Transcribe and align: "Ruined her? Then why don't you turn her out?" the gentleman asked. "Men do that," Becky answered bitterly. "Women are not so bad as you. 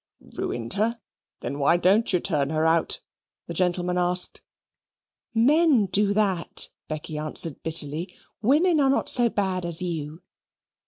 "Ruined 0.35 0.73
her? 0.73 0.99
Then 1.41 1.59
why 1.59 1.77
don't 1.77 2.11
you 2.11 2.19
turn 2.19 2.49
her 2.49 2.65
out?" 2.65 3.01
the 3.45 3.53
gentleman 3.53 3.99
asked. 3.99 4.41
"Men 5.35 5.85
do 5.85 6.11
that," 6.15 6.69
Becky 6.87 7.19
answered 7.19 7.61
bitterly. 7.61 8.11
"Women 8.41 8.79
are 8.79 8.89
not 8.89 9.09
so 9.09 9.29
bad 9.29 9.63
as 9.63 9.83
you. 9.83 10.23